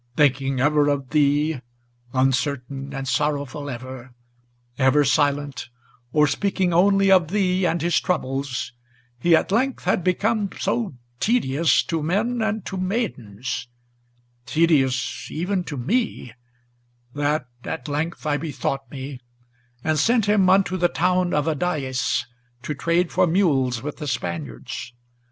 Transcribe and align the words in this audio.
Thinking 0.17 0.59
ever 0.59 0.87
of 0.89 1.11
thee, 1.11 1.61
uncertain 2.11 2.91
and 2.91 3.07
sorrowful 3.07 3.69
ever, 3.69 4.15
Ever 4.79 5.03
silent, 5.05 5.69
or 6.11 6.25
speaking 6.25 6.73
only 6.73 7.11
of 7.11 7.27
thee 7.27 7.67
and 7.67 7.79
his 7.79 7.99
troubles, 7.99 8.73
He 9.19 9.35
at 9.35 9.51
length 9.51 9.83
had 9.83 10.03
become 10.03 10.49
so 10.59 10.95
tedious 11.19 11.83
to 11.83 12.01
men 12.01 12.41
and 12.41 12.65
to 12.65 12.77
maidens, 12.77 13.67
Tedious 14.47 15.29
even 15.29 15.63
to 15.65 15.77
me, 15.77 16.33
that 17.13 17.45
at 17.63 17.87
length 17.87 18.25
I 18.25 18.37
bethought 18.37 18.89
me, 18.89 19.19
and 19.83 19.99
sent 19.99 20.25
him 20.25 20.49
Unto 20.49 20.77
the 20.77 20.89
town 20.89 21.31
of 21.31 21.45
Adayes 21.47 22.25
to 22.63 22.73
trade 22.73 23.11
for 23.11 23.27
mules 23.27 23.83
with 23.83 23.97
the 23.97 24.07
Spaniards. 24.07 24.93